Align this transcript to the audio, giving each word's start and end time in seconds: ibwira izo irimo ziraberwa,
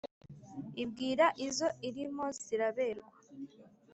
ibwira 0.83 1.25
izo 1.47 1.67
irimo 1.87 2.25
ziraberwa, 2.41 3.15